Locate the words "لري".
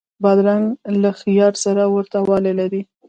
2.59-2.81